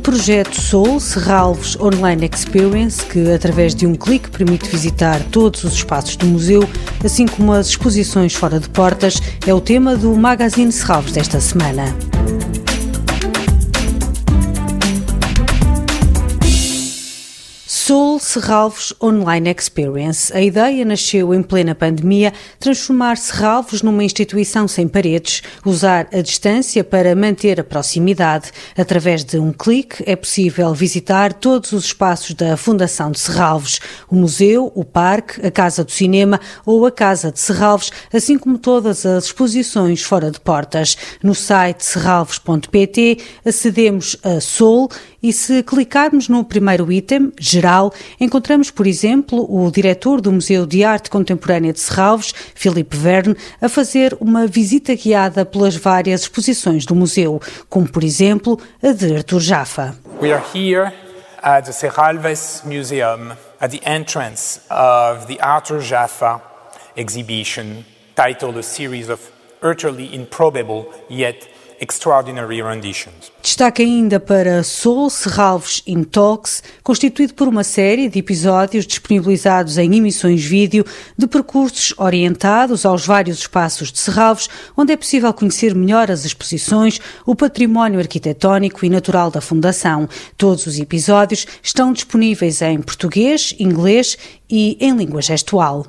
[0.00, 6.16] projeto Soul Serralves Online Experience, que através de um clique permite visitar todos os espaços
[6.16, 6.66] do museu,
[7.04, 12.11] assim como as exposições fora de portas, é o tema do Magazine Serralves desta semana.
[17.92, 20.34] Soul Serralvos Online Experience.
[20.34, 26.82] A ideia nasceu em plena pandemia, transformar Serralvos numa instituição sem paredes, usar a distância
[26.82, 28.50] para manter a proximidade.
[28.78, 34.16] Através de um clique é possível visitar todos os espaços da Fundação de Serralvos, o
[34.16, 39.04] museu, o parque, a Casa do Cinema ou a Casa de Serralvos, assim como todas
[39.04, 40.96] as exposições fora de portas.
[41.22, 44.88] No site serralvos.pt acedemos a Soul
[45.22, 50.82] e se clicarmos no primeiro item, geral, encontramos, por exemplo, o diretor do Museu de
[50.82, 56.94] Arte Contemporânea de Serralves, Filipe Verne, a fazer uma visita guiada pelas várias exposições do
[56.94, 59.96] museu, como, por exemplo, a de Artur Jaffa.
[60.20, 60.92] We are here
[61.42, 66.42] at the Serralves Museum at the entrance of the Arthur Jaffa
[66.96, 69.20] exhibition titled A Series of
[69.62, 71.48] Utterly Improbable Yet
[71.82, 73.32] extraordinary renditions.
[73.42, 79.96] Destaque ainda para Soul Serralves in Talks, constituído por uma série de episódios disponibilizados em
[79.96, 80.84] emissões vídeo
[81.18, 87.00] de percursos orientados aos vários espaços de Serralves, onde é possível conhecer melhor as exposições,
[87.26, 90.08] o património arquitetónico e natural da Fundação.
[90.38, 94.16] Todos os episódios estão disponíveis em português, inglês
[94.48, 95.84] e em língua gestual.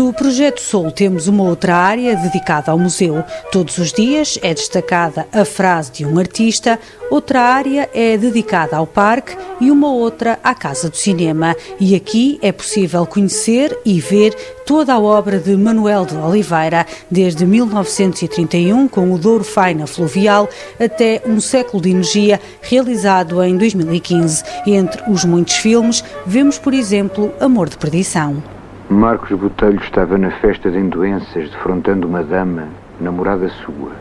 [0.00, 3.22] No projeto Sol temos uma outra área dedicada ao museu.
[3.52, 8.86] Todos os dias é destacada a frase de um artista, outra área é dedicada ao
[8.86, 11.54] parque e uma outra à Casa do Cinema.
[11.78, 17.44] E aqui é possível conhecer e ver toda a obra de Manuel de Oliveira, desde
[17.44, 20.48] 1931 com o Douro Faina Fluvial
[20.82, 24.44] até Um Século de Energia, realizado em 2015.
[24.66, 28.59] Entre os muitos filmes, vemos, por exemplo, Amor de Perdição.
[28.90, 32.66] Marcos Botelho estava na festa de doenças, defrontando uma dama,
[33.00, 33.92] namorada sua,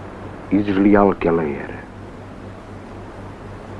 [0.49, 1.75] e desleal que ela era.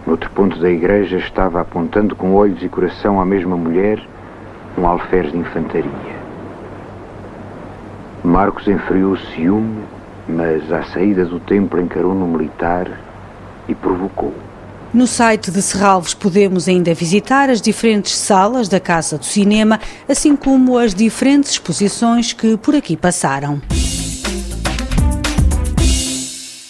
[0.06, 4.00] No outro ponto da igreja estava apontando com olhos e coração à mesma mulher
[4.78, 6.20] um alferes de infantaria.
[8.24, 9.82] Marcos enfriou o ciúme,
[10.28, 12.88] mas à saída do templo encarou no militar
[13.68, 14.36] e provocou.
[14.92, 20.36] No site de Serralves podemos ainda visitar as diferentes salas da Casa do Cinema, assim
[20.36, 23.62] como as diferentes exposições que por aqui passaram.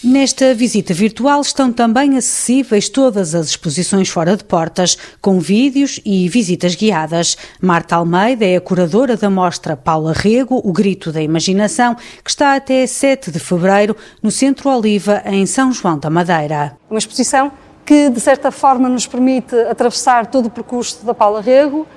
[0.04, 6.28] Nesta visita virtual estão também acessíveis todas as exposições fora de portas, com vídeos e
[6.28, 7.38] visitas guiadas.
[7.62, 12.56] Marta Almeida é a curadora da mostra Paula Rego, O Grito da Imaginação, que está
[12.56, 16.76] até 7 de fevereiro no Centro Oliva, em São João da Madeira.
[16.90, 17.52] Uma exposição
[17.90, 21.88] que de certa forma nos permite atravessar todo o percurso da Paula Rego,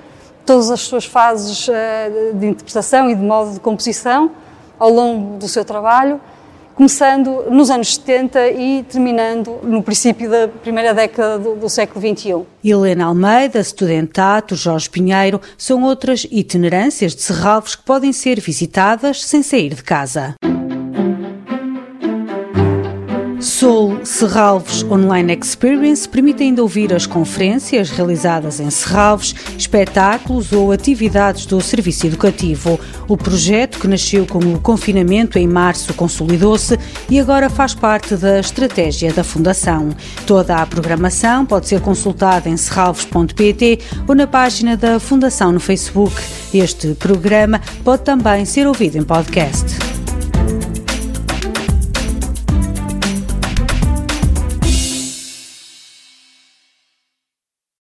[0.43, 4.31] todas as suas fases eh, de interpretação e de modo de composição
[4.79, 6.19] ao longo do seu trabalho,
[6.73, 12.41] começando nos anos 70 e terminando no princípio da primeira década do, do século XXI.
[12.63, 19.43] Helena Almeida, Studentato, Jorge Pinheiro são outras itinerâncias de Serralves que podem ser visitadas sem
[19.43, 20.33] sair de casa.
[24.03, 31.61] Serralves Online Experience permite ainda ouvir as conferências realizadas em Serralves, espetáculos ou atividades do
[31.61, 32.79] serviço educativo.
[33.07, 36.77] O projeto, que nasceu com o confinamento em março, consolidou-se
[37.09, 39.89] e agora faz parte da estratégia da Fundação.
[40.27, 46.15] Toda a programação pode ser consultada em serralves.pt ou na página da Fundação no Facebook.
[46.53, 49.82] Este programa pode também ser ouvido em podcast.